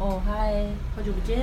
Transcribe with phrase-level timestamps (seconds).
[0.00, 0.54] 哦嗨，
[0.94, 1.36] 好久不见。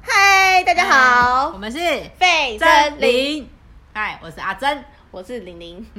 [0.00, 1.78] 嗨，大家好，我们是
[2.18, 2.66] 费真
[2.98, 3.50] 真玲，
[3.92, 4.82] 嗨，我是阿珍。
[5.10, 5.86] 我是玲玲。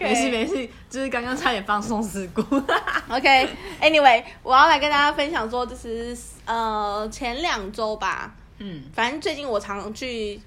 [0.00, 2.40] 没事没事，就是刚刚差点放松事故。
[3.12, 6.16] OK，Anyway，、我要来跟大家分享说，就是
[6.48, 10.40] 呃前两周吧，嗯，反正最近我常去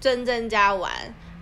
[0.00, 0.90] 珍珍家玩，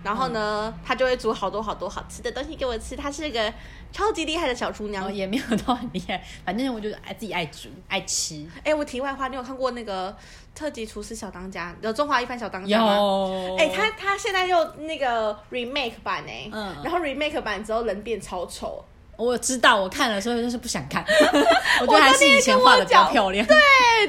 [0.03, 2.97] 然后呢，她就会煮好多好多好吃的东西给我吃。
[2.97, 3.53] 她是个
[3.93, 5.11] 超级厉害的小厨娘。
[5.13, 8.45] 也没有到很厉害，反正我就是爱自己爱煮爱吃。
[8.63, 10.13] 哎、我题外话，你有看过那个
[10.53, 12.95] 特级厨师小当家，有中华一番小当家吗？
[12.95, 18.83] 有，哎、他他现在又那个 remake 版哎、嗯然后 remake 版之后人变超丑，
[19.15, 21.05] 我知道，我看了，所以就是不想看。
[21.81, 23.45] 我觉得还是以前画的比较漂亮。
[23.45, 23.55] 对，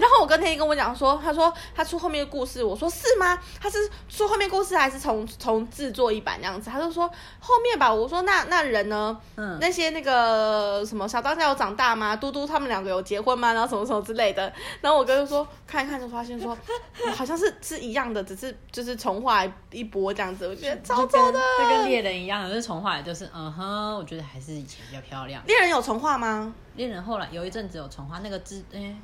[0.00, 3.38] 然后我跟天一跟我讲说，他说他出后面的故事，我说是吗？
[3.60, 6.70] 他是出后面故事还是从从制作一版这样子？
[6.70, 7.92] 他就说后面吧。
[7.92, 9.16] 我说那那人呢？
[9.36, 12.16] 嗯那些那个什么小当家有长大吗？
[12.16, 13.52] 嘟嘟他们两个有结婚吗？
[13.52, 14.52] 然后什么什么之类的。
[14.80, 16.56] 然后我哥就说看一看就发现说，
[17.14, 20.48] 好像是是一样的，只是就是重画一波这样子。
[20.48, 21.40] 我觉得超就跟丑的。
[21.58, 25.42] 就跟猎人一样，就是重画，就是嗯哼，我觉得还是以前比较漂亮。
[25.46, 26.54] 猎人有重画吗？
[26.76, 28.96] 猎人后来有一阵子有重画那个之哎、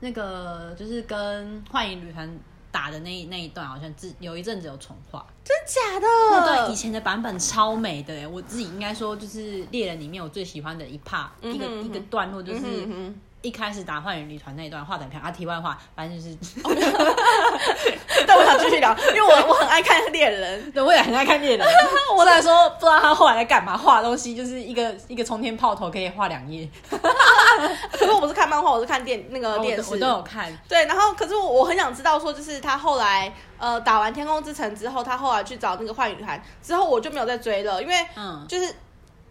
[0.00, 2.38] 那个就是跟幻影旅团
[2.70, 5.26] 打的那一那一段，好像之有一阵子有重画。
[5.44, 6.06] 真假的？
[6.30, 12.86] 那段以前的版本超美的哎，我自己应该说就是猎人里面我最喜欢的一 part、一个一个段落，就是
[13.42, 15.30] 一开始打幻影旅团那一段画的很漂亮。
[15.30, 16.36] 啊，题外话，反正就是，
[18.26, 20.70] 但我想继续聊，因为我 我很爱看猎人。
[20.72, 21.66] 对，我也很爱看猎人。
[22.16, 26.68] 我虽然说不知道他后来在干嘛，画的东西就是一个一个冲天炮头可以画两页，
[27.92, 29.82] 可是我不是看漫画，我是看电那个我电视。
[29.82, 30.52] 都我都有看。
[30.68, 38.72] 对，然后可是我我很想知道说，就是他后来呃打完天空之城之后，他后来去找那个幻影团之后，我就没有再追了，因为嗯，就是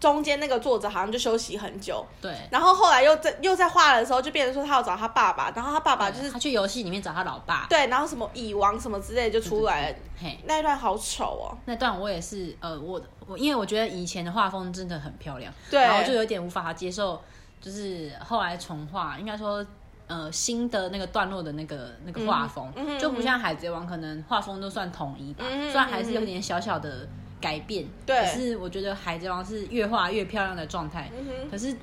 [0.01, 2.35] 中间那个作者好像就休息很久，对。
[2.50, 11.57] 然后后来又在又在画的时候，就变成说他要找他爸爸，然后他爸爸就是他去游戏里面找他老爸，对，然后什么蚁王什么之类的就出来了，嘿，那一段好丑哦。
[11.66, 17.22] 那段我也是，呃，我我因为我觉得以前的画风真的很漂亮，对然后就有点无法接受，
[17.61, 19.66] 就是后来重画，应该说。
[20.07, 22.69] 呃，新的那个段落的那个那个画风，
[23.00, 27.07] 就不像海贼王，可能画风都算统一吧，嗯虽然还是有点小小的
[27.41, 28.16] 改变，对。
[28.16, 31.12] 可是我觉得海贼王是越画越漂亮的状态，
[31.50, 31.75] 可是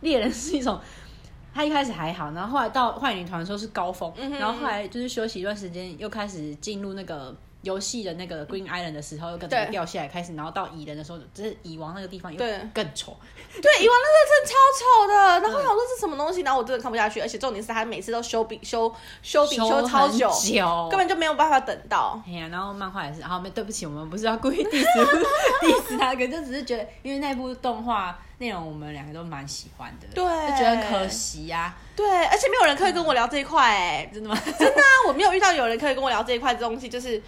[0.00, 0.80] 猎人是一种，
[1.52, 4.38] 他一开始还好，然后后来到幻影团的时候是高峰，嗯哼。
[4.38, 9.70] 然后后来就是休息一段时间，又开始进入那个游戏的那个 Green Island 的时候，又跟着对。
[9.70, 12.58] 掉下来，开始，然后到蚁人的时候，就是蚁王那个地方又对。
[12.74, 13.16] 更丑，
[13.60, 20.88] 对， 蚁王那个真的超丑的，然后我想说是什么东西，然后我真的看不下去，而且重点是他每次都修笔修修笔修超很久，久。
[20.90, 22.20] 根本就没有办法等到。
[22.26, 24.84] 哎呀，然后漫画也是，好，没对不起，我们不是要故意 diss
[25.62, 30.24] diss 他，可就只是觉得，因为那部动画内容我们两个都蛮喜欢的，对。
[30.24, 34.36] 就觉得可惜呀、对，而且没有人可以跟我聊这一块，哎，真的吗？
[34.58, 37.22] 真的啊，我没有遇到有人可以跟我聊这一块的东西，就是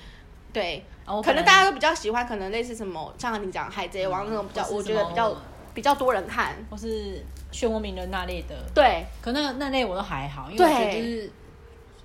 [0.55, 0.83] 对，
[1.23, 5.37] 可能大家都比较喜欢，可能类似什么，像你讲海贼王那种比较，我觉得比较
[5.75, 6.55] 比较多人看。
[6.71, 7.23] 或是
[7.53, 9.05] 漩涡鸣人那类的，对。
[9.21, 11.33] 可那那类我都还好，因为我觉得就是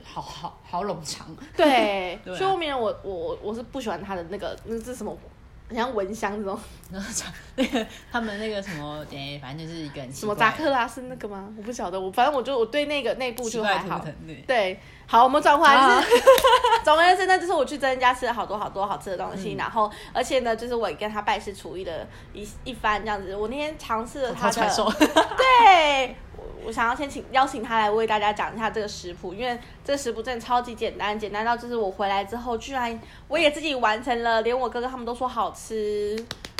[0.04, 1.28] 好好好冗长。
[1.56, 5.16] 对， 漩涡鸣人我我我我是不喜欢他的那个那是什么，
[5.70, 6.60] 很像蚊香这种，
[6.92, 7.08] 然 后
[7.56, 11.48] 那个他们那个什么，哎，反正就是一个很什么扎克拉是那个吗？
[11.58, 14.04] 我不晓得，我反正我就我对那个那部就还好。
[14.48, 16.24] 对，好，我们转回来好就是，
[16.84, 23.36] 总而言之呢，就是我去真人家吃了好多好多好吃的东西，嗯然后而且呢，就是我也跟他拜师厨艺的一一番这样子。
[23.36, 24.96] 我那天尝试了他的，
[25.38, 26.16] 对，
[26.66, 36.16] 我我想要先请邀请他来为大家讲一下这个食谱，因为这个食谱真的超级简单，简单到就是我回来之后，居然我也自己完成了，连我哥哥他们都说好吃。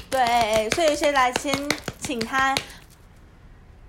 [0.10, 1.54] 对，所以先来先
[2.00, 2.56] 请他，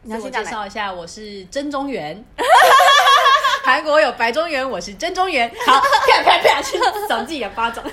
[0.02, 2.22] 你要自我介绍一下，我是真中原。
[3.64, 5.48] 韩国有白中原，我是真中原。
[5.66, 7.82] 好，啪啪啪，去赏自己的巴掌。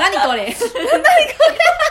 [0.00, 1.89] 那你过来，那你过来。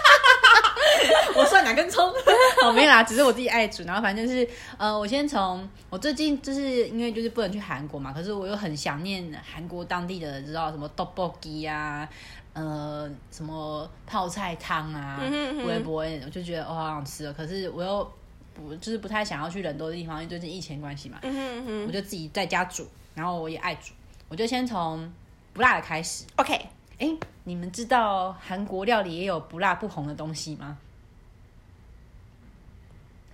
[1.40, 2.06] 我算哪根葱？
[2.64, 3.84] 哦，没有啦，只是我自己爱煮。
[3.84, 4.48] 然后反正就是，
[4.78, 12.08] 呃，我先从我最近就是因为就是不能去韩国嘛，可是我又很想念韩国当地的，知道什么 tteokbokki 啊，
[12.54, 15.20] 呃，什么泡菜汤啊
[15.66, 17.34] 微博，我就觉得哦，好想吃哦。
[17.36, 18.12] 可是我又
[18.54, 23.94] 不就是不太想要去人多的地方，因为最近疫情关系嘛，嗯哼嗯哼我就自己在家煮，然后我也爱煮，
[24.28, 25.10] 我就先从
[25.54, 26.26] 不辣的开始。
[26.36, 26.54] ，OK，
[27.00, 27.10] 哎，
[27.46, 30.78] 你们知道韩国料理也有不辣不红的东西吗？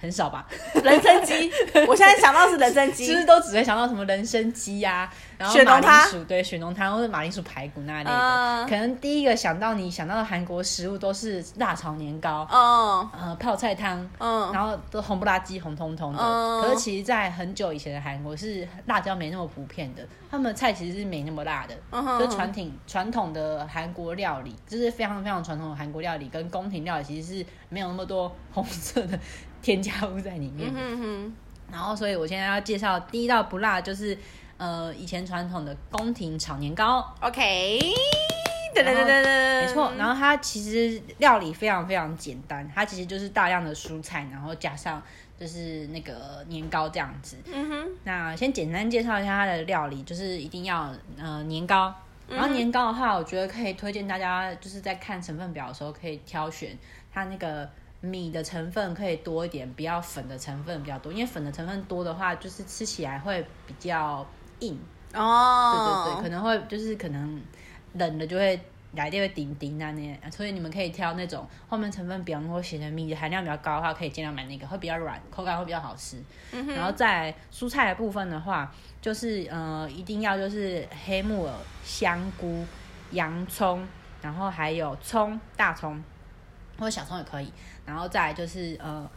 [0.05, 0.45] 很少吧？
[0.83, 1.51] 人参鸡，
[1.87, 3.07] 我现在想到是人参鸡。
[3.07, 8.11] 其，实都只会想到什么人参鸡呀、然后马铃薯，对，雪浓汤或者马铃薯排骨那类的。
[8.11, 8.69] 嗯。
[8.69, 14.51] 可能第一个想到你想到的韩国食物都是辣炒年糕，嗯呃，泡菜汤，嗯。
[14.53, 16.19] 然后都红不拉几、红彤彤的。
[16.21, 16.61] 嗯。
[16.61, 21.75] 可是其实，在很久以前的韩国是辣椒没那么普遍的，他们的菜其实是没那么辣的。
[21.91, 29.17] 嗯就是传统传统的韩国料理，就是非常非常传统的韩国料理跟宫廷料理，其实是没有那么多红色的
[29.65, 30.71] 添加物在里面。
[30.75, 31.35] 嗯哼
[31.71, 34.15] 然后，所以我现在要介绍第一道不辣，就是
[34.57, 37.03] 呃以前传统的宫廷炒年糕。
[37.19, 37.79] ，OK，
[38.75, 45.01] 噔噔噔噔噔，没错，然后它其实料理非常非常简单，它其实就是大量的蔬菜，然后加上
[45.39, 47.35] 就是那个年糕这样子。
[47.51, 51.91] 嗯哼，那先简单介绍一下它的料理，就是一定要呃年糕。
[52.27, 56.77] 然后年糕的话，我觉得可以推荐大家，就是在看成分表的时候可以挑选
[57.12, 57.67] 它那个
[58.05, 64.25] 米的成分可以多一点，不要粉的成分比较多，因为粉的成分多的话，就是吃起来会比较
[64.59, 64.77] 硬。
[65.11, 67.41] 对哦，对对对，可能会就是可能
[67.93, 68.59] 冷了就会
[68.93, 76.21] 来电会顶顶啊那样，所以你们可以挑那种后面成分比方说写的米的含量比较高的话，可以尽量买那个，会比较软，口感会比较好吃。
[76.51, 81.53] 然后在蔬菜的部分的话，就是呃一定要就是黑木耳、
[81.83, 82.65] 香菇、
[83.11, 83.87] 洋葱，
[84.21, 86.01] 然后还有葱、大葱
[86.80, 87.51] 或者小葱也可以，
[87.86, 89.10] 然后再来就是呃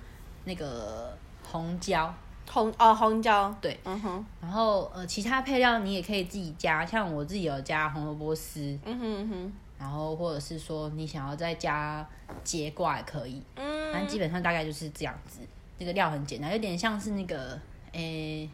[0.44, 2.12] 那个红椒。
[2.50, 12.06] 红哦红椒，对，嗯哼，然后呃，其他配料你也可以自己加，像我自己有加红萝卜丝，嗯哼嗯哼，然后或者是说你想要再加
[12.42, 15.40] 节瓜也可以，嗯反正基本上大概就是这样子。
[15.78, 17.60] 这个料很简单，有点像是那个
[17.92, 18.48] 诶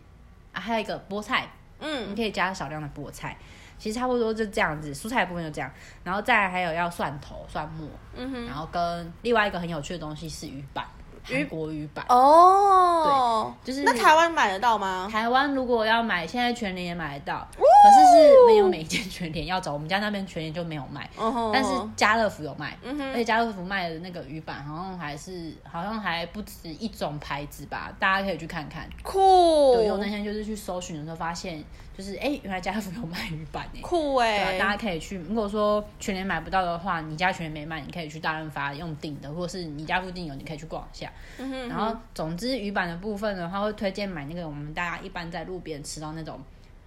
[0.53, 1.49] 啊，还有一个菠菜，
[1.79, 3.39] 嗯你嗯可以加少量的菠菜，
[3.79, 4.93] 其实差不多就这样子。
[4.95, 5.71] 蔬菜的部分就这样，
[6.03, 10.85] 然后再还有要蒜头、蒜末，嗯哼，然后跟另外一个很有趣的东西是鱼板，
[11.25, 12.05] 韩国语版。
[12.09, 15.09] 哦，对就是那台湾买得到吗？
[15.11, 19.73] 台湾如果要买，现在全联也买得到，可是是没有每一间全联要找。
[19.73, 21.09] 我们家那边全联就没有卖，
[21.53, 22.77] 但是家乐福有卖。
[22.83, 28.89] 嗯而且家乐福卖的那个鱼板好像还是好像还不止一种牌子吧，大家可以去看看。
[29.03, 31.63] 酷，对，我那天就是去搜寻的时候发现，
[31.97, 35.19] 就是哎、原来家乐福有卖鱼板哎、酷哎，大家可以去。
[35.19, 41.11] 如果说全联买不到的话，你家全联没卖，你可以去大润发用订的，或者是你家附近有，你可以去逛一下。
[41.39, 46.41] 嗯哼然后，总之鱼板的部分的话，会推荐买那个我们大家一般在路边吃到那种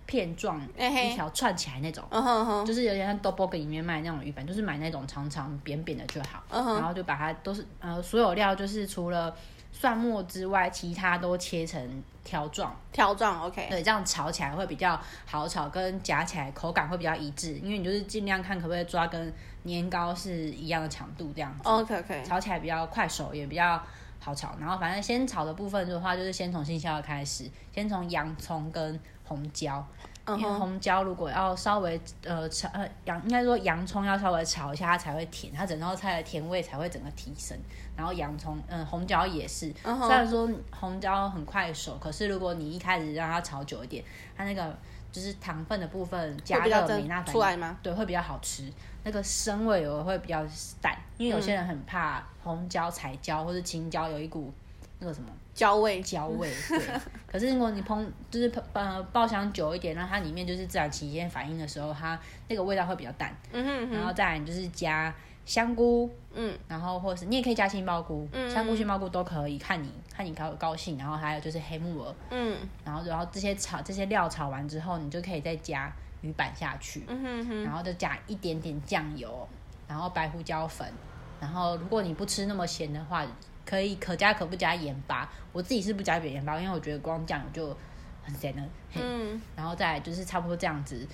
[0.05, 6.41] 片状，哎一条串起来那种，嗯哼哼，就是有点像 b o g 里面卖那种鱼板，就是买那种长长扁扁的就好。
[6.49, 9.35] 嗯哼然后就把它都是呃所有料，就是除了
[9.73, 12.73] 蒜末之外，其他都切成条状。
[12.93, 19.31] 条状 OK，对，这样炒起来会比较好炒，跟夹起来口感会比较一致，因为你就是尽量看可不可以抓跟
[19.63, 21.67] 年糕是一样的长度这样子。
[21.69, 23.79] OK OK，炒起来比较快手，也比较
[24.19, 24.55] 好炒。
[24.59, 29.85] 然后反正先炒的部分的话，就是先从新香料开始，先从洋葱跟红椒。
[30.29, 37.57] 因为红椒如果要稍微呃炒呃洋，应该说洋葱要稍微炒一下，它才会甜，它整道菜的甜味才会整个提升。
[37.95, 44.03] 然后洋葱，嗯、红椒也是，虽然说红椒很快熟，可是如果你一开始让它炒久一点，
[44.35, 44.77] 它那个
[45.13, 47.77] 就是糖分的部分加热美纳反出来吗？
[47.81, 48.69] 对，会比较好吃。
[49.07, 50.45] 那个生味我会比较
[50.81, 54.53] 淡，因为有些人很怕红椒、彩椒或是青椒有一股
[54.99, 56.51] 那个什么焦味，焦味。
[56.67, 56.79] 对，
[57.25, 63.33] 可是如果你烹就是呃爆香久一点，让它里面就是自然期间反应的时候，它那个味道会比较淡。
[63.53, 70.97] 嗯哼哼，然后再来就是加香菇，嗯然后或者是你也可以加杏鲍菇，嗯香菇、杏鲍菇都可以，看你看你高高兴。
[70.97, 75.89] 然后还有就是黑木耳，嗯然后然后这些炒这些料炒完之后，你就可以再加
[76.21, 77.03] 鱼板下去。
[77.07, 79.47] 嗯哼哼，然后再加一点点酱油，
[79.87, 80.91] 然后白胡椒粉，
[81.39, 83.25] 然后如果你不吃那么咸的话，
[83.65, 85.29] 可以可加可不加盐巴。
[85.51, 87.77] 我自己是不加盐巴，因为我觉得光酱油就
[88.23, 88.63] 很咸了。
[88.91, 91.07] 嘿嗯然后再来就是差不多这样子，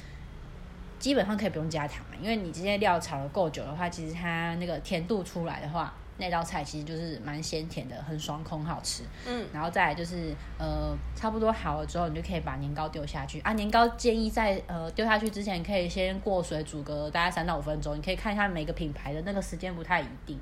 [0.99, 9.03] 基本上可以不用加糖嘛，因为你这些料炒的够久的话，其实它那个甜度出来的话，那道菜其实就是蛮鲜甜的，很爽口，很好吃。
[9.27, 13.51] 嗯然后再来就是呃，差不多好了之后，你就可以把年糕丢下去啊。
[13.53, 17.97] 年糕建议在呃丢下去之前，可以先过水煮个大概三到五分钟。
[17.97, 20.39] 你可以看一下每个品牌的那个时间不太一定，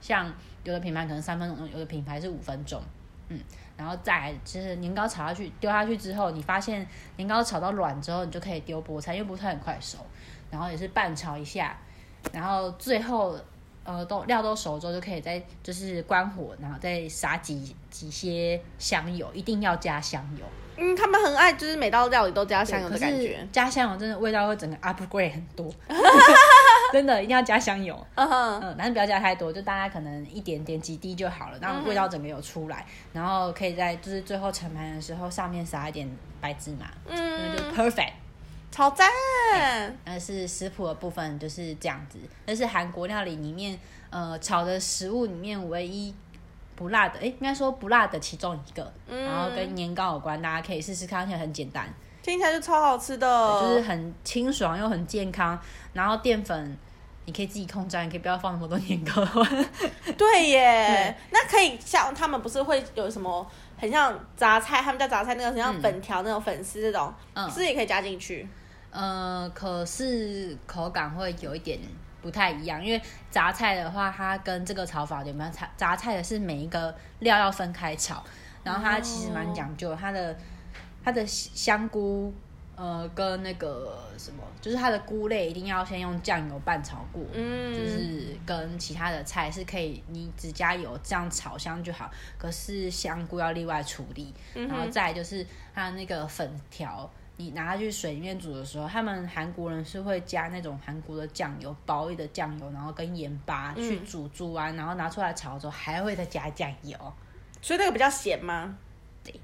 [0.00, 2.80] 像有的品牌可能三分钟，有的品牌是五分钟。
[3.28, 3.40] 嗯，
[3.76, 6.86] 然后再来就是年糕炒下去，丢下去之后，你发现
[7.16, 9.98] 年糕炒到软之后，你就可以丢菠菜，因为菠菜很快熟，
[10.50, 11.76] 然后也是拌炒一下，
[12.32, 13.34] 然后最后
[13.84, 20.44] 呃都料都熟之后，就可以再就是关火，然后再撒几几些香油，一定要加香油，
[20.76, 23.46] 嗯，他们很爱，就是每道料理都加香油的感觉。
[23.52, 25.70] 加香油真的味道会整个 upgrade 很多。
[26.92, 28.06] 真的一定要加香油。
[28.14, 32.86] 嗯哼，嗯，但是不要加太多，就大家可能一点点几滴就好了，让味道整个有出来。
[33.12, 36.08] 然后可以在就是最后盛盘的时候上面撒一点
[36.40, 38.12] 白芝麻，嗯，就 perfect。
[38.74, 39.06] 超赞。
[40.04, 43.78] 那是食谱的部分就是这样子，那是韩国料理里面
[44.10, 46.12] 呃炒的食物里面唯一
[46.74, 48.92] 不辣的，哎，应该说不辣的其中一个。
[49.08, 51.88] 然后跟年糕有关，大家可以试试看，而且很简单，
[52.20, 55.56] 听起来就超好吃的，就是很清爽又很健康。
[55.92, 56.76] 然后淀粉
[57.26, 59.24] 你可以自己控制，你可以不要放那么多年糕。
[60.18, 68.48] 对耶，那可以像他们不是会有什么很像杂菜，他们叫杂菜那个很像粉条那种粉丝这种，嗯是不是也可以加进去。
[68.94, 71.80] 呃，可是口感会有一点
[72.22, 75.52] 不太一样，因为杂菜的话，它跟这个炒法有点不一样。
[75.52, 78.22] 杂杂菜的是每一个料要分开炒，
[78.62, 80.36] 然后它其实蛮讲究，它的
[81.04, 82.32] 它的香菇，
[82.76, 92.08] 呃，跟那个什么，就是它的菇类一定要先用酱油拌炒过，嗯，就是跟其他的菜是可以，你只加油这样炒香就好。
[92.38, 97.10] 可是香菇要另外处理，然后再就是它那个粉条。
[97.36, 106.96] 你拿下去水里面煮的时候，他们韩国人是会加那种韩国的酱油，薄一的酱油，然后跟盐巴去煮，煮完然后拿出来炒的时候还会再加酱油。
[107.60, 108.76] 所以那个比较咸吗？
[109.24, 109.34] 对。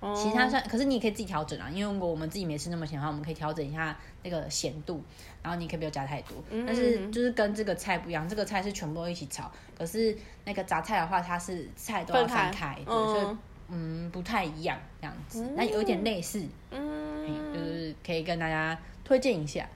[0.00, 5.02] 哦其他算，可是你也可以自己调整啊，因为如果我们自己没吃那么咸的话，我们可以调整一下那个咸度，
[5.42, 6.36] 然后你可以不要加太多。
[6.66, 13.36] 但是就是跟这个菜不一样，这个菜是全部都一起炒，可是那个杂菜的话，它是菜都要分开所以
[13.68, 17.05] 嗯不太一样这样子，那有一点类似，嗯，
[17.52, 19.66] 就是可以跟大家推荐一下。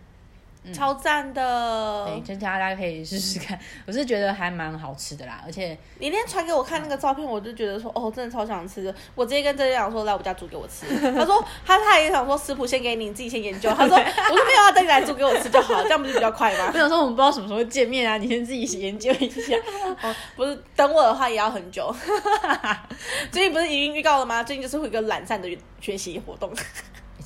[0.74, 2.04] 超赞的。
[2.04, 8.94] 对，真大家可以试试看，我是觉得还蛮好吃的啦，而且你那天传给我看那个照片，我就觉得说，哦，真的超想吃的。
[9.14, 10.84] 我直接跟郑讲说，来我家煮给我吃。
[11.14, 13.70] 他说他他也想说食谱先给你，你自己先研究。
[13.70, 16.78] 他说 我说没有啊，等你来煮给我吃就好，这样不是比较快吗我？
[16.78, 19.56] 想说我们不知道什么时候见面啊，你先自己研究一下。
[20.06, 21.90] 哦，不是，等我的话也要很久。
[23.32, 24.44] 最近不是已经预告了吗？
[24.44, 25.48] 最近就是会有一个懒散的
[25.80, 26.52] 学习活动。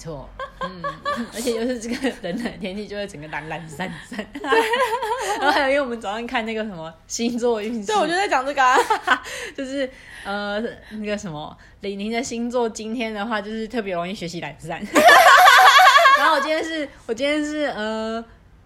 [0.05, 0.29] 没错，
[0.61, 0.83] 嗯，
[1.33, 4.25] 而且就是这个冷冷的天气，就会整个懒懒散散。
[5.41, 8.77] 然后还有，因为我们早上看那个什么星座运势，对，我就在讲这个啊。
[9.57, 9.89] 就是
[10.25, 14.79] 呃那个什么李宁的星座，今天的话就是特别容易学习懒散。
[16.19, 18.23] 然后我今天是，我今天是呃，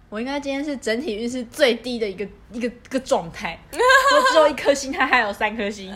[0.09, 5.93] 我应该今天是整体运势最低的一个一个一个状态，我只有一颗星，它还有三颗星。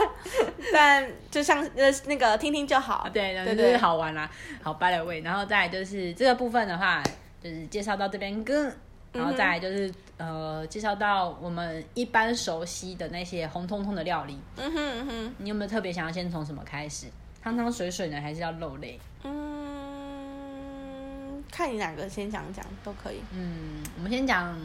[0.72, 3.10] 但就像呃那个听听就好啊，。
[3.12, 4.30] 对，对对对，好玩啦，
[4.62, 7.02] 好 by the way，然后再来就是这个部分的话，
[7.42, 8.74] 就是介绍到这边跟，
[9.12, 17.06] 然后再来就是、呃介绍到我们一般熟悉的那些红彤彤的料理，嗯哼嗯哼你有没有特别想要先从什么开始？
[17.42, 18.98] 汤汤水水呢，还是要肉类？
[19.24, 19.51] 嗯，
[21.52, 23.20] 看你哪个先讲讲都可以。
[23.32, 24.58] 嗯，我们先讲。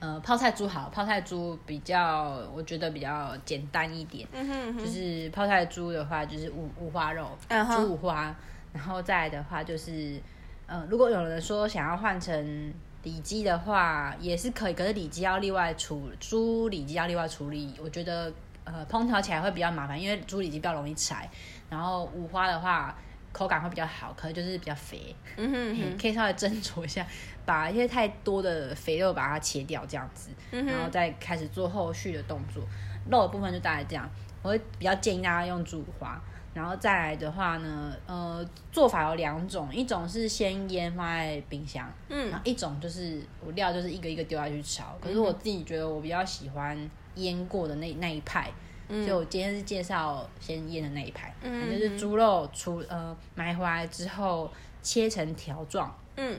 [0.00, 4.28] 呃，泡菜猪好，泡菜猪比较，我觉得比较简单一点。
[4.32, 8.36] 嗯哼嗯哼就是泡菜猪的话，就是五五花肉，嗯猪五花，
[8.74, 10.20] 然后再来的话就是，
[10.66, 18.30] 呃，如果有人说想要换成里脊的话，也是可以，可是里脊要另外处，猪里脊要另外处理，我觉得
[18.64, 21.30] 呃烹调起来会比较麻烦，因为猪里脊比较容易柴，
[21.70, 22.94] 然后五花的话
[23.34, 27.06] 口感会比较好，可能就是比较肥，嗯哼嗯嗯可以稍微斟酌一下，
[27.44, 32.62] 把一些太多的肥肉把它切掉，这样子，嗯然后再开始做后续的动作。
[33.10, 34.08] 肉的部分就大概这样，
[34.40, 36.18] 我会比较建议大家用猪五花。
[36.54, 44.96] 然后再来的话呢，呃，做法有两种，一种是先腌放在冰箱，嗯然后一种就是我料就是一个一个丢下去炒。
[45.00, 46.78] 可是我自己觉得我比较喜欢
[47.16, 48.48] 腌过的那那一派，
[48.88, 54.50] 所以我今天是介绍先腌的那一排，嗯就是猪肉除呃买回来之后
[54.82, 56.38] 切成条状，嗯。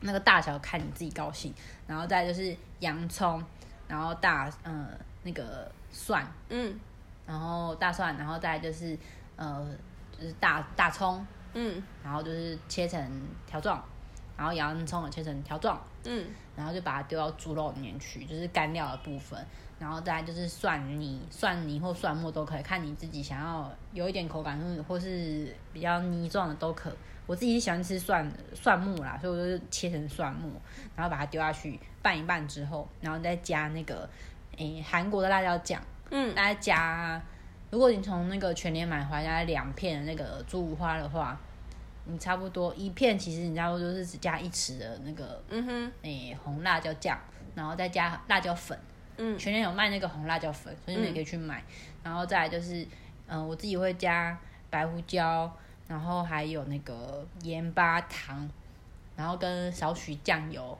[0.00, 1.54] 那个大小看你自己高兴，
[1.86, 3.42] 然后再就是洋葱，
[3.88, 4.86] 然后大呃
[5.22, 6.78] 那个蒜，嗯。
[7.26, 8.98] 然后大蒜，然后再就是
[9.36, 9.66] 呃
[10.12, 11.82] 就是大大葱，嗯。
[12.02, 13.00] 然后就是切成
[13.46, 13.82] 条状，
[14.36, 16.28] 然后洋葱也切成条状，嗯。
[16.54, 19.42] 然后就把它丢到猪肉里面去，就是干料的部分，
[19.84, 26.90] 然后再来就是蒜泥、蒜泥或蒜末都可以，看你自己想要有一点口感，或或是比较泥状的都可。
[27.26, 30.50] 我自己喜欢吃蒜蒜末啦，所以我就是切成蒜末，
[30.96, 34.08] 然后把它丢下去拌一拌之后，然后再加那个
[34.56, 35.78] 诶韩国的辣椒酱，
[36.10, 37.20] 嗯大概加，
[37.70, 41.38] 如果你从那个全年买回来两片的那个猪五花的话，
[42.06, 47.18] 你差不多一片，其实你差不多就是只加一匙的那个嗯哼诶、红辣椒酱，
[47.54, 48.78] 然后再加辣椒粉。
[49.16, 51.62] 嗯全年有卖那个红辣椒粉，所以你们也可以去买。
[52.02, 52.86] 然后再来就是，
[53.26, 54.38] 嗯、我自己会加
[54.70, 55.50] 白胡椒，
[55.88, 58.48] 然后还有那个盐巴糖，
[59.16, 60.76] 然后跟少许酱油，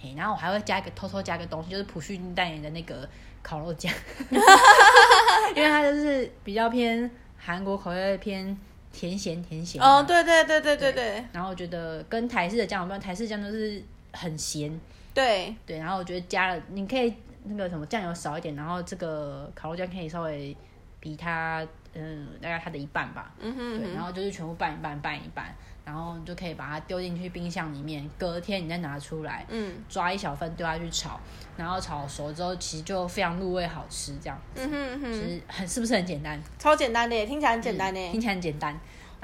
[0.00, 3.08] 嘿，然后我还会加一个偷偷加个东西，就是普旭代言的那个
[3.42, 3.92] 烤肉酱
[5.54, 8.56] 因为它就是比较偏韩国口味，偏
[8.92, 9.80] 甜咸甜咸。
[9.82, 14.72] 哦，对对对对对对然后我觉得跟台式的酱有关，台式酱就是很咸，
[15.12, 17.14] 对，对，然后我觉得加了，你可以
[17.44, 20.56] 那个什么酱油少一点，然后这个烤肉酱可以稍微
[20.98, 29.74] 比它，嗯，大概它的一半吧，嗯哼对，然后就是全部拌一拌，拌一拌，然后你就可以把它丢进去冰箱里面，隔天你再拿出来，嗯。
[29.88, 31.20] 抓一小份丢下去炒，
[31.56, 36.40] 然后炒熟之后，其实就非常入味好吃，这样，嗯哼嗯哼，其实很是不是很简单？
[36.58, 38.12] 超简单的耶，听起来很简单呢。
[38.12, 38.74] 听起来很简单，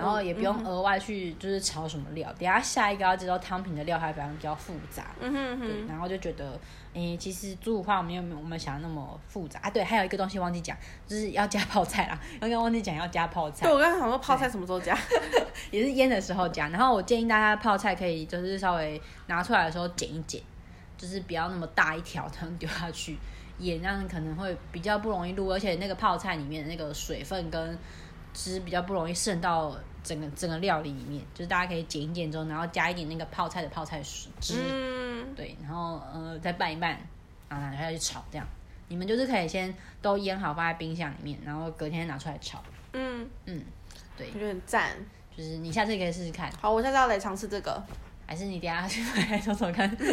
[0.00, 2.32] 然后也不用额外去就是炒什么料。
[2.32, 6.58] 等下下一个要知道汤品的料还比较比较复杂，嗯哼对，哼，然后就觉得，
[6.94, 9.68] 诶、其实猪五花没有我们想的那么复杂啊。
[9.70, 10.76] 对，还有一个东西忘记讲，
[11.06, 12.18] 就是要加泡菜啦。
[12.40, 14.96] 刚刚忘记讲要加泡菜对，我刚才想说泡菜什么时候加？
[15.70, 16.68] 也是腌的时候加。
[16.70, 20.42] 然后我建议大家泡菜可以就是稍微拿出来的时候剪一剪，
[20.96, 23.18] 就是不要那么大一条，这样丢下去
[23.58, 27.78] 腌，这样可能会比较不容易入，而且那个泡菜里面的那个水分跟
[28.32, 31.22] 汁比较不容易渗到整个整个料理里面。
[31.34, 34.60] 就是大家可以剪一剪之后，然后加一点那个泡菜的泡菜水汁。
[34.60, 36.98] 嗯，对，然后呃再拌一拌，
[37.48, 38.46] 然后拿下去炒，这样
[38.88, 42.62] 你们就是可以先都腌好放在冰箱里面，然后隔天拿出来炒。
[42.92, 43.62] 嗯，嗯，
[44.16, 44.90] 对我，觉得很赞。
[45.36, 47.82] 就是你下次可以试试看，好，我下次要来尝试这个。
[48.26, 50.06] 还是你等下去买来走走看， 等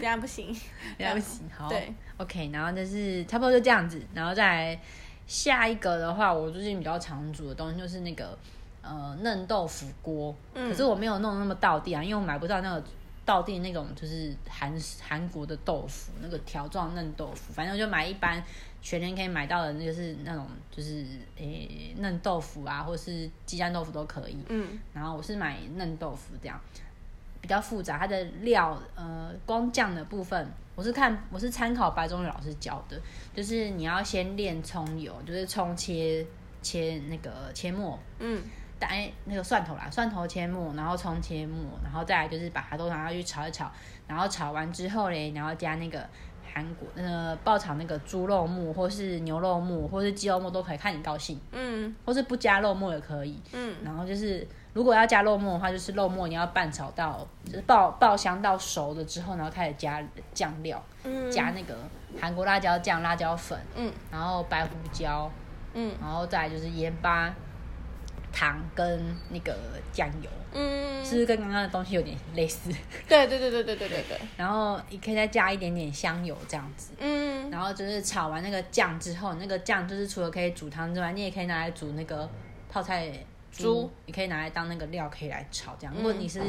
[0.00, 0.46] 下不行。
[0.96, 4.80] 等下不行，好，对，OK，然后就是差不多就这样子，然后再来
[5.26, 8.38] 下一个的话，我最近比较常煮的东西就是那个
[8.82, 10.70] 呃嫩豆腐锅，嗯。
[10.70, 12.84] 可是我没有弄那么到地啊，因为我买不到那个
[13.24, 18.40] 到地那种就是韩韩国的豆腐，那个条状嫩豆腐，反正我就买一般
[18.80, 21.04] 全年可以买到的，那个是那种就是
[21.36, 24.78] 诶、嫩豆腐啊，或是鸡蛋豆腐都可以，嗯。
[24.92, 26.60] 然后我是买嫩豆腐这样，
[27.46, 33.00] 比较复杂，它的料呃光酱的部分，我是看我是参考白中宇老师教的，
[33.32, 36.26] 就是你要先炼葱油，就是葱切
[36.60, 38.42] 切那个切末，嗯。
[38.78, 38.90] 打
[39.24, 43.72] 那个蒜头啦，蒜头切末，然后葱切末，然后再来就是把它都拿下去炒一炒，
[44.06, 46.06] 然后炒完之后嘞，然后加那个
[46.56, 51.94] 韩国呃爆炒那个猪肉末，或是牛肉末，或是鸡肉末都可以，看你高兴，嗯。
[52.06, 53.38] 或是不加肉末也可以。
[53.52, 53.74] 嗯。
[53.84, 61.76] 然后就是如果要加肉末的话，就是肉末你要拌炒到就是爆爆香到熟了之后，然后开始加酱料，嗯，加那个
[62.18, 63.92] 韩国辣椒酱、辣椒粉，嗯。
[64.10, 65.30] 然后白胡椒，
[65.74, 65.94] 嗯。
[66.00, 67.34] 然后再来就是盐巴、
[68.36, 69.56] 糖跟那个
[69.90, 72.70] 酱油，嗯，是不是跟刚刚的东西有点类似？
[73.08, 76.92] 对对对对对对对对，然后你可以再加一点点香油这样子。
[76.98, 82.28] 嗯然后就是炒完那个酱之后，那个酱就是除了可以煮汤之外，你也可以拿来煮那个
[82.68, 83.10] 泡菜
[83.56, 85.94] 猪猪，你可以拿来当那个料，可以来炒这样。
[85.94, 86.42] 如果你是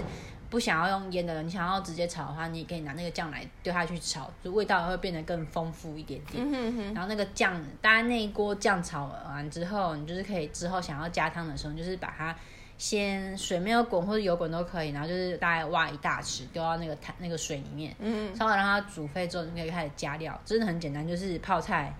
[0.49, 6.43] 不想要用腌的，你想要直接炒的话，你也可以拿那个酱来丢下去炒，就味道会变得更丰富一点点。
[6.43, 12.33] 嗯哼哼，然后那个酱，大家那一锅酱炒完之后，你就是可以之后想要加汤的时候，你就是把它
[12.77, 21.93] 先水没有滚或者油滚都可以，然后就是大概挖一大匙丢到那个汤那个水里面，嗯稍微让它煮沸之后，你可以开始加料，真的很简单，就是泡菜，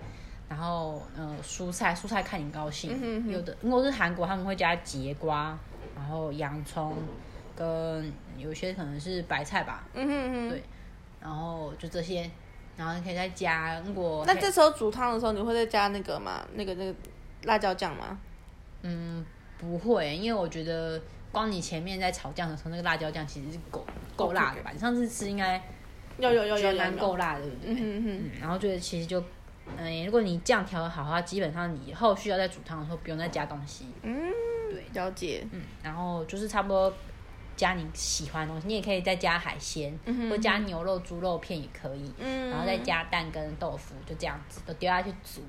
[0.48, 5.58] 然后呃蔬菜，蔬菜看你高兴，嗯哼哼有的如果是韩国他们会加节瓜，
[5.94, 6.96] 然后洋葱
[7.56, 10.62] 跟有些可能是白菜吧，嗯哼哼，对
[11.20, 12.30] 然后就这些，
[12.76, 16.46] 然后你可以再加，如果那这时候煮汤的时候，你会再加那个吗？
[16.54, 16.94] 那个那个
[17.42, 18.18] 辣椒酱吗？
[18.82, 19.24] 嗯
[19.58, 21.00] 不会，因为我觉得
[21.32, 23.84] 光你前面在炒酱的时候，那个辣椒酱其实是够
[24.14, 24.70] 够辣的吧？
[24.72, 25.60] 你上次吃应该
[26.18, 27.72] 有有有有有有，蛮够辣的，对不对？
[27.72, 29.20] 嗯哼哼，嗯，然后觉得其实就，
[29.76, 34.32] 嗯、如果你酱调的好的话，基本上你后续要再煮汤的时候不用再加东西，嗯，
[34.70, 36.92] 对，了解，嗯，然后就是差不多
[37.56, 45.42] 加你喜欢的东西，你也可以再加海鲜，嗯或加牛肉、猪肉片也可以，嗯，然后再加蛋跟豆腐，就这样子都丢下去煮，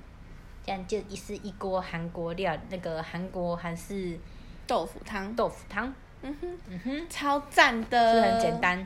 [0.66, 4.20] 这样就一是一锅韩国料，那个韩国韩式
[4.68, 8.86] 豆腐汤，豆腐汤，嗯哼，嗯哼，超赞的，是很简，单？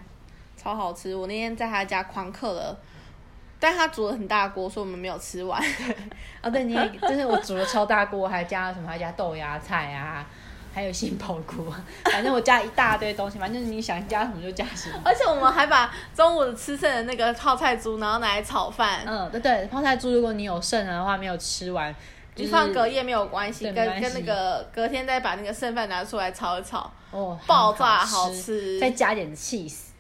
[0.56, 1.16] 超好吃。
[1.16, 2.80] 我那天在他家狂嗑了，
[3.64, 5.64] 但他煮了很大锅，所以我们没有吃完。
[6.44, 8.90] 哦，对，你也就是我煮了超大锅，还加了什么？
[8.90, 10.28] 还加豆芽菜啊，
[10.74, 11.72] 还有杏鲍菇，
[12.12, 15.00] 反正我加一大堆东西，反正你想加什么就加什么。
[15.06, 21.90] 而且我们还把中午吃剩的那个泡菜猪，然后拿来炒饭，嗯，对对，泡菜猪，如果你有剩的话，没有吃完，
[22.36, 29.93] 就你放隔夜没有关系，跟跟那个隔天再把那个剩饭拿出来炒一炒，哦，爆炸好吃再加点 cheese，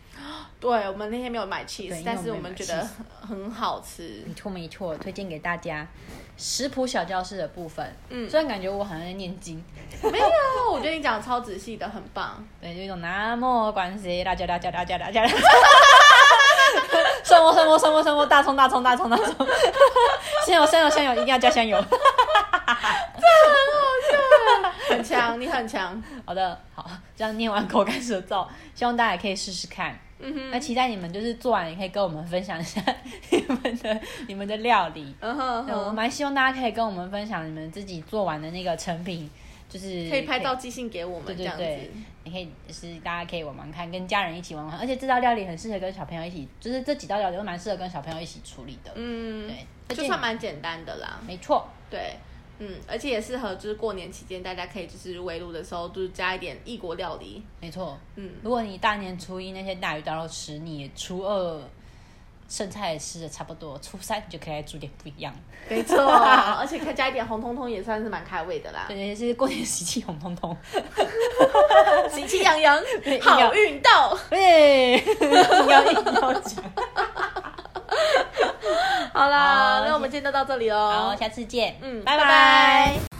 [0.63, 2.87] 对我们那天没有买对 cheese，但是我们觉得
[3.19, 4.23] 很好吃。
[4.25, 5.85] 没错没错，推荐给大家。
[6.37, 9.61] 食谱小教室的部分，嗯虽然感觉我好像在念经，
[10.03, 10.25] 没有，
[10.71, 12.41] 我觉得你讲的超仔细的，很棒。
[12.61, 15.27] 对，就一种南无观世音大家大家大家大家，
[17.23, 19.45] 什么什么什么什么大葱大葱大葱大葱，
[20.47, 21.83] 香油香油香油，一定要加香油。
[24.87, 26.01] 很强，你很强。
[26.25, 29.99] 好的，好，这样念完口干舌燥，希望大家也可以试试看。
[30.51, 32.81] 那期待你们就是做完也可以跟我们分享一下
[33.31, 35.13] 你们的你们的料理。
[35.19, 39.29] 嗯哼对，我，蛮希望大家可以跟我们分享你们自己做完的那个成品，
[39.69, 41.25] 就是可以拍照寄信给我们。
[41.25, 41.91] 对对对，
[42.23, 48.91] 你可以就是大家可以玩玩看，跟家人一起玩玩，而且这道料理很适合跟小朋友一起，就是这几道料理都蛮适合跟小朋友一起处理的。
[48.95, 49.51] 嗯，
[49.87, 51.19] 对，就算蛮简单的啦。
[51.27, 52.15] 没错，对，
[52.65, 57.43] 嗯，而且也适合就是过年期间，大家可以就是围炉的时候，就是加一点异国料理。
[57.59, 57.97] 没错。
[58.15, 61.61] 嗯，如果你大年初一那些大鱼大肉吃你，初二
[62.47, 65.33] 剩菜也吃的差不多，初三你就可以来煮点不一样。
[65.67, 68.85] 没错， 而且可以加一点红彤彤，也算是蛮开胃的啦。
[68.87, 70.55] 对，是过年喜气红彤彤。
[72.11, 72.81] 喜气洋洋，
[73.21, 74.17] 好运到。
[74.29, 76.63] 对，硬要硬要讲。
[79.13, 81.09] 好啦，那我们今天就到这里哦。
[81.11, 81.77] 好，下次见。
[81.81, 83.12] 嗯，拜拜拜